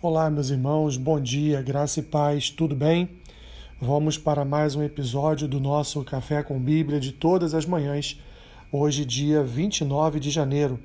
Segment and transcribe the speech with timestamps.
[0.00, 3.10] Olá, meus irmãos, bom dia, graça e paz, tudo bem?
[3.80, 8.16] Vamos para mais um episódio do nosso Café com Bíblia de todas as manhãs.
[8.70, 10.78] Hoje, dia 29 de janeiro,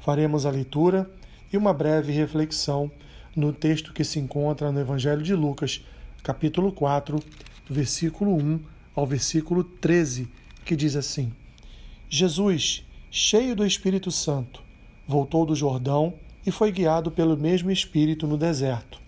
[0.00, 1.08] faremos a leitura
[1.52, 2.90] e uma breve reflexão
[3.36, 5.86] no texto que se encontra no Evangelho de Lucas,
[6.24, 7.20] capítulo 4,
[7.70, 8.58] versículo 1
[8.96, 10.28] ao versículo 13,
[10.64, 11.32] que diz assim:
[12.10, 14.60] Jesus, cheio do Espírito Santo,
[15.06, 16.14] voltou do Jordão
[16.46, 19.00] e foi guiado pelo mesmo Espírito no deserto,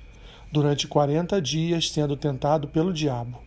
[0.50, 3.40] durante quarenta dias sendo tentado pelo diabo.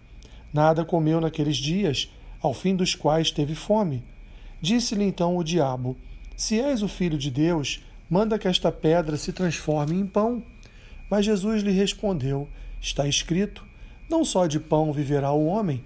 [0.54, 2.10] Nada comeu naqueles dias,
[2.42, 4.04] ao fim dos quais teve fome.
[4.62, 5.98] Disse-lhe então o diabo:
[6.36, 10.42] Se és o filho de Deus, manda que esta pedra se transforme em pão.
[11.10, 12.48] Mas Jesus lhe respondeu:
[12.80, 13.66] Está escrito:
[14.10, 15.84] Não só de pão viverá o homem.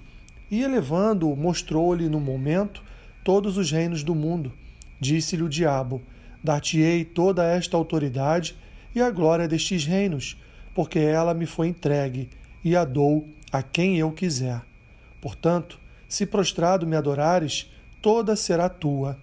[0.51, 2.83] E elevando-o, mostrou-lhe no momento
[3.23, 4.53] todos os reinos do mundo.
[4.99, 6.01] Disse-lhe o diabo:
[6.45, 8.55] Dar-te-ei toda esta autoridade
[8.93, 10.39] e a glória destes reinos,
[10.75, 12.29] porque ela me foi entregue
[12.63, 14.61] e a dou a quem eu quiser.
[15.19, 19.17] Portanto, se prostrado me adorares, toda será tua.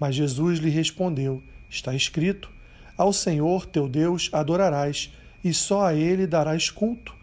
[0.00, 2.50] Mas Jesus lhe respondeu: Está escrito:
[2.98, 5.14] Ao Senhor teu Deus adorarás,
[5.44, 7.14] e só a ele darás culto.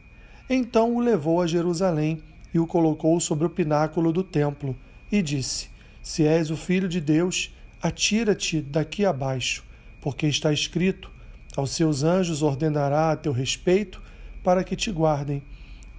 [0.50, 2.22] Então o levou a Jerusalém
[2.54, 4.74] e o colocou sobre o pináculo do templo,
[5.12, 5.68] e disse:
[6.02, 7.54] Se és o filho de Deus,
[7.84, 9.62] Atira-te daqui abaixo,
[10.00, 11.12] porque está escrito:
[11.54, 14.02] Aos seus anjos ordenará a teu respeito
[14.42, 15.44] para que te guardem,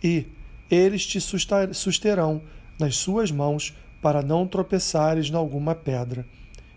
[0.03, 0.25] e
[0.71, 2.41] eles te susterão
[2.81, 6.27] nas suas mãos para não tropeçares em alguma pedra.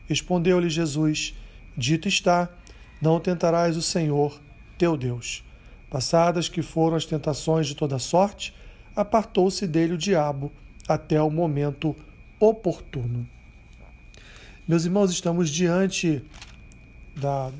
[0.09, 1.33] Respondeu-lhe Jesus:
[1.77, 2.49] Dito está:
[3.01, 4.37] Não tentarás o Senhor,
[4.77, 5.41] teu Deus.
[5.89, 8.53] Passadas que foram as tentações de toda sorte,
[8.93, 10.51] apartou-se dele o diabo
[10.85, 11.95] até o momento
[12.41, 13.25] oportuno.
[14.67, 16.21] Meus irmãos, estamos diante
[17.15, 17.53] da,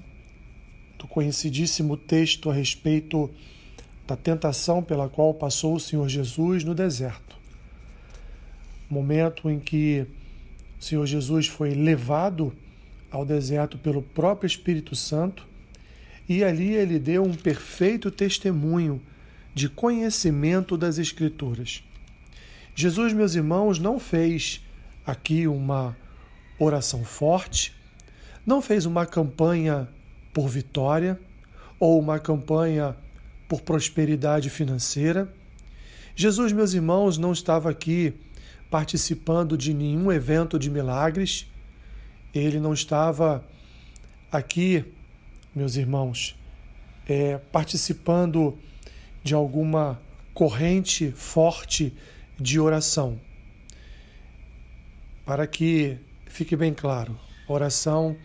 [0.99, 3.29] do conhecidíssimo texto a respeito
[4.05, 7.37] da tentação pela qual passou o Senhor Jesus no deserto.
[8.89, 10.05] Momento em que
[10.77, 12.53] o Senhor Jesus foi levado
[13.09, 15.47] ao deserto pelo próprio Espírito Santo
[16.27, 19.01] e ali ele deu um perfeito testemunho
[19.55, 21.81] de conhecimento das Escrituras.
[22.75, 24.61] Jesus, meus irmãos, não fez
[25.05, 25.95] aqui uma
[26.59, 27.75] oração forte,
[28.45, 29.87] não fez uma campanha
[30.33, 31.19] por vitória
[31.79, 32.95] ou uma campanha
[33.47, 35.31] por prosperidade financeira.
[36.15, 38.13] Jesus, meus irmãos, não estava aqui
[38.69, 41.45] participando de nenhum evento de milagres.
[42.33, 43.45] Ele não estava
[44.31, 44.83] aqui,
[45.55, 46.37] meus irmãos,
[47.07, 48.57] é, participando
[49.23, 50.01] de alguma
[50.33, 51.93] corrente forte
[52.39, 53.19] de oração.
[55.25, 55.97] Para que
[56.37, 58.15] Fique bem claro: oração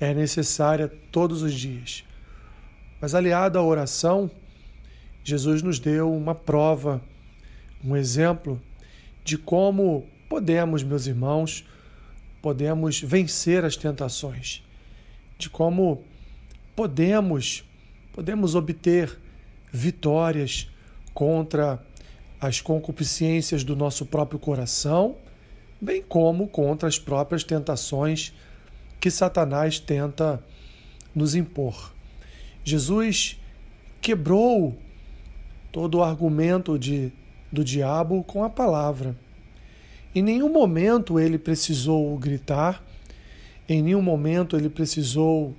[0.00, 2.02] é necessária todos os dias.
[3.00, 4.28] Mas aliado à oração,
[5.22, 7.00] Jesus nos deu uma prova,
[7.84, 8.60] um exemplo
[9.22, 11.64] de como podemos, meus irmãos,
[12.42, 14.64] podemos vencer as tentações,
[15.38, 16.02] de como
[16.74, 17.64] podemos
[18.12, 19.16] podemos obter
[19.72, 20.68] vitórias
[21.12, 21.80] contra
[22.40, 25.16] as concupiscências do nosso próprio coração
[25.84, 28.32] bem como contra as próprias tentações
[28.98, 30.42] que Satanás tenta
[31.14, 31.92] nos impor.
[32.64, 33.38] Jesus
[34.00, 34.76] quebrou
[35.70, 37.12] todo o argumento de,
[37.52, 39.14] do diabo com a palavra.
[40.14, 42.82] Em nenhum momento ele precisou gritar,
[43.68, 45.54] em nenhum momento ele precisou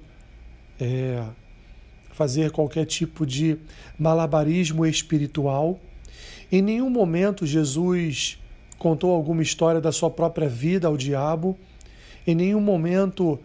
[0.79, 1.23] é,
[2.11, 3.57] fazer qualquer tipo de
[3.99, 5.79] malabarismo espiritual.
[6.51, 8.39] Em nenhum momento Jesus
[8.77, 11.57] contou alguma história da sua própria vida ao diabo.
[12.25, 13.39] Em nenhum momento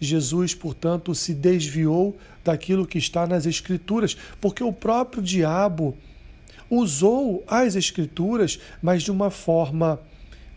[0.00, 5.96] Jesus, portanto, se desviou daquilo que está nas Escrituras, porque o próprio diabo
[6.68, 10.00] usou as Escrituras, mas de uma forma,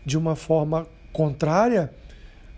[0.04, 1.92] de uma forma contrária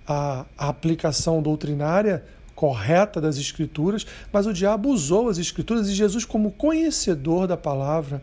[0.06, 6.24] à, à aplicação doutrinária correta das Escrituras, mas o diabo usou as Escrituras e Jesus,
[6.24, 8.22] como conhecedor da palavra,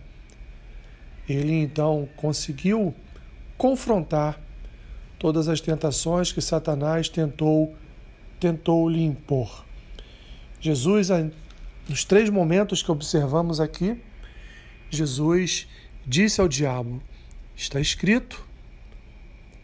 [1.27, 2.93] ele então conseguiu
[3.57, 4.39] confrontar
[5.17, 7.75] todas as tentações que Satanás tentou
[8.39, 9.65] tentou lhe impor.
[10.61, 11.09] Jesus,
[11.87, 13.99] nos três momentos que observamos aqui,
[14.89, 15.67] Jesus
[16.05, 17.01] disse ao diabo:
[17.55, 18.45] Está escrito,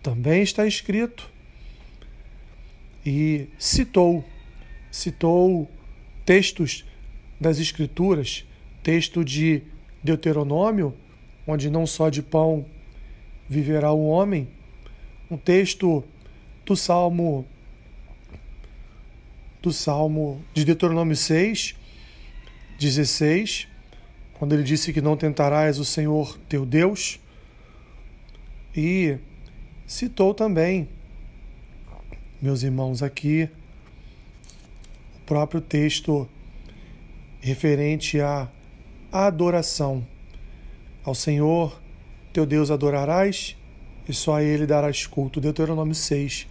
[0.02, 1.32] também está escrito.
[3.06, 4.24] E citou,
[4.90, 5.70] citou
[6.26, 6.86] textos
[7.40, 8.46] das Escrituras,
[8.82, 9.62] texto de
[10.02, 10.96] Deuteronômio,
[11.46, 12.66] onde não só de pão
[13.54, 14.48] viverá o homem.
[15.30, 16.04] Um texto
[16.66, 17.46] do Salmo
[19.62, 21.74] do Salmo de Deuteronômio 6,
[22.78, 23.68] 16,
[24.34, 27.18] quando ele disse que não tentarás o Senhor teu Deus.
[28.76, 29.18] E
[29.88, 30.90] citou também,
[32.42, 33.48] meus irmãos, aqui
[35.16, 36.28] o próprio texto
[37.40, 38.50] referente à
[39.12, 40.06] adoração.
[41.06, 41.83] Ao Senhor
[42.34, 43.56] teu Deus adorarás
[44.10, 45.40] e só a Ele darás culto.
[45.40, 46.48] Deuteronômio 6,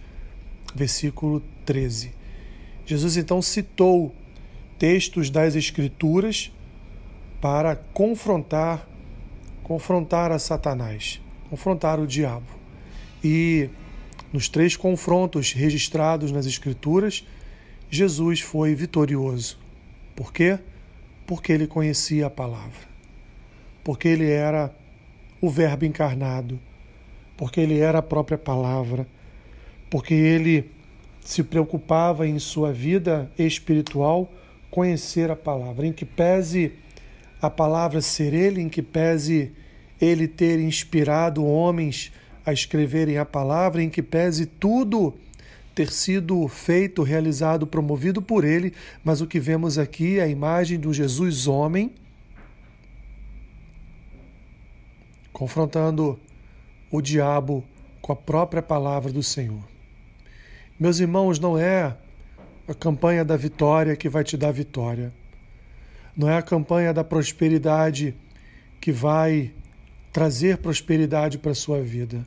[0.73, 2.11] versículo 13.
[2.85, 4.15] Jesus então citou
[4.79, 6.51] textos das Escrituras
[7.39, 8.87] para confrontar
[9.63, 12.45] confrontar a Satanás, confrontar o diabo.
[13.23, 13.69] E
[14.31, 17.25] nos três confrontos registrados nas Escrituras,
[17.89, 19.57] Jesus foi vitorioso.
[20.15, 20.59] Por quê?
[21.25, 22.93] Porque ele conhecia a palavra.
[23.83, 24.73] Porque ele era
[25.43, 26.57] o Verbo encarnado.
[27.35, 29.05] Porque ele era a própria palavra.
[29.89, 30.71] Porque ele
[31.19, 34.31] se preocupava em sua vida espiritual
[34.71, 36.71] conhecer a palavra, em que pese
[37.41, 39.51] a palavra ser ele, em que pese
[39.99, 42.13] ele ter inspirado homens
[42.45, 45.13] a escreverem a palavra, em que pese tudo
[45.75, 48.73] ter sido feito, realizado, promovido por ele,
[49.03, 51.91] mas o que vemos aqui é a imagem do Jesus homem
[55.33, 56.17] confrontando
[56.89, 57.65] o diabo
[58.01, 59.63] com a própria palavra do Senhor.
[60.79, 61.97] Meus irmãos, não é
[62.67, 65.11] a campanha da vitória que vai te dar vitória.
[66.15, 68.15] Não é a campanha da prosperidade
[68.79, 69.51] que vai
[70.11, 72.25] trazer prosperidade para a sua vida.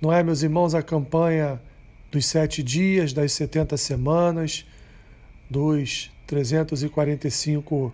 [0.00, 1.60] Não é, meus irmãos, a campanha
[2.10, 4.64] dos sete dias, das setenta semanas,
[5.50, 7.92] dos 345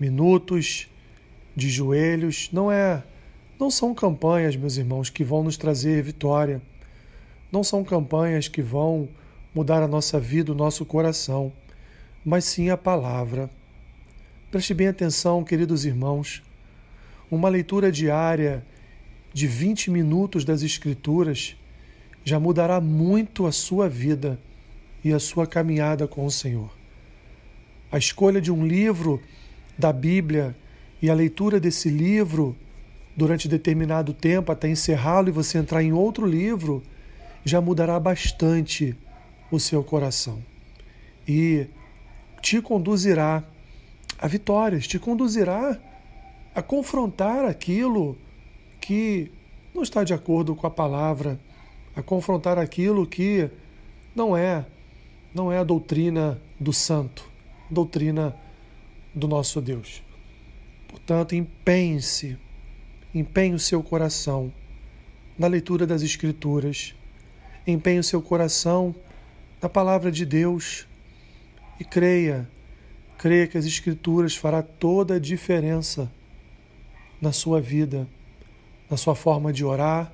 [0.00, 0.88] minutos
[1.58, 2.48] de joelhos.
[2.52, 3.02] Não é,
[3.58, 6.62] não são campanhas, meus irmãos, que vão nos trazer vitória.
[7.50, 9.08] Não são campanhas que vão
[9.54, 11.52] mudar a nossa vida, o nosso coração,
[12.24, 13.50] mas sim a palavra.
[14.50, 16.42] Preste bem atenção, queridos irmãos.
[17.30, 18.64] Uma leitura diária
[19.34, 21.56] de 20 minutos das Escrituras
[22.24, 24.38] já mudará muito a sua vida
[25.04, 26.70] e a sua caminhada com o Senhor.
[27.90, 29.20] A escolha de um livro
[29.78, 30.54] da Bíblia
[31.00, 32.56] e a leitura desse livro
[33.16, 36.82] durante determinado tempo até encerrá-lo e você entrar em outro livro
[37.44, 38.96] já mudará bastante
[39.50, 40.42] o seu coração
[41.26, 41.66] e
[42.40, 43.42] te conduzirá
[44.18, 45.78] a vitórias, te conduzirá
[46.54, 48.16] a confrontar aquilo
[48.80, 49.30] que
[49.74, 51.38] não está de acordo com a palavra
[51.94, 53.50] a confrontar aquilo que
[54.14, 54.64] não é
[55.34, 57.28] não é a doutrina do santo,
[57.70, 58.34] doutrina
[59.14, 60.02] do nosso Deus.
[60.88, 62.36] Portanto, empenhe-se,
[63.14, 64.52] empenhe o seu coração
[65.38, 66.94] na leitura das Escrituras,
[67.66, 68.94] empenhe o seu coração
[69.62, 70.88] na palavra de Deus
[71.78, 72.48] e creia,
[73.16, 76.10] creia que as Escrituras fará toda a diferença
[77.20, 78.08] na sua vida,
[78.90, 80.12] na sua forma de orar,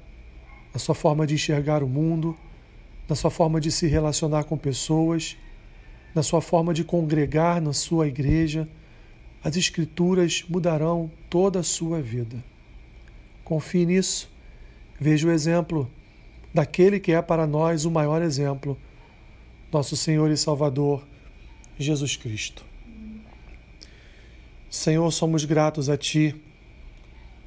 [0.73, 2.37] na sua forma de enxergar o mundo,
[3.09, 5.37] na sua forma de se relacionar com pessoas,
[6.15, 8.69] na sua forma de congregar na sua igreja.
[9.45, 12.43] As Escrituras mudarão toda a sua vida.
[13.45, 14.29] Confie nisso.
[14.99, 15.89] Veja o exemplo
[16.53, 18.79] daquele que é para nós o maior exemplo,
[19.71, 21.05] nosso Senhor e Salvador,
[21.79, 22.65] Jesus Cristo.
[24.71, 26.35] Senhor, somos gratos a Ti,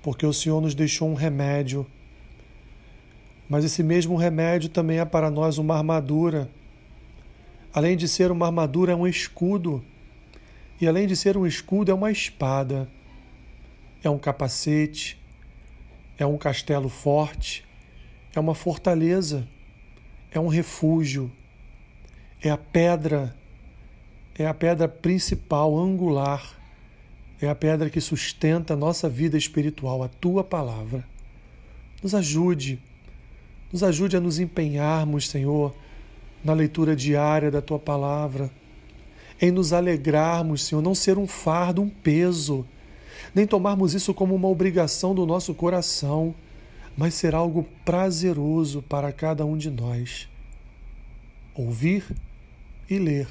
[0.03, 1.85] porque o Senhor nos deixou um remédio
[3.49, 6.49] mas esse mesmo remédio também é para nós uma armadura.
[7.73, 9.83] Além de ser uma armadura, é um escudo.
[10.79, 12.89] E além de ser um escudo, é uma espada.
[14.03, 15.19] É um capacete.
[16.17, 17.65] É um castelo forte.
[18.35, 19.47] É uma fortaleza.
[20.31, 21.31] É um refúgio.
[22.41, 23.35] É a pedra.
[24.37, 26.55] É a pedra principal, angular.
[27.41, 31.03] É a pedra que sustenta a nossa vida espiritual, a tua palavra.
[32.01, 32.79] Nos ajude
[33.71, 35.75] nos ajude a nos empenharmos, Senhor,
[36.43, 38.49] na leitura diária da tua palavra,
[39.41, 42.65] em nos alegrarmos, Senhor, não ser um fardo, um peso,
[43.33, 46.33] nem tomarmos isso como uma obrigação do nosso coração,
[46.97, 50.27] mas ser algo prazeroso para cada um de nós.
[51.53, 52.03] Ouvir
[52.89, 53.27] e ler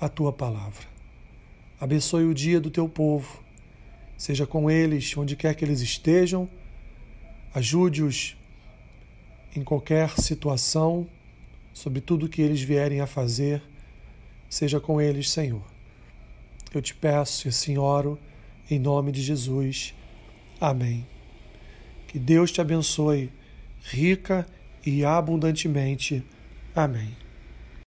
[0.00, 0.84] a tua palavra.
[1.80, 3.42] Abençoe o dia do teu povo,
[4.16, 6.48] seja com eles onde quer que eles estejam,
[7.54, 8.36] ajude-os
[9.54, 11.08] em qualquer situação,
[11.72, 13.62] sobre tudo que eles vierem a fazer,
[14.50, 15.62] seja com eles, Senhor.
[16.74, 18.18] Eu te peço e assim oro,
[18.70, 19.94] em nome de Jesus.
[20.60, 21.06] Amém.
[22.06, 23.30] Que Deus te abençoe
[23.82, 24.46] rica
[24.84, 26.22] e abundantemente.
[26.74, 27.16] Amém.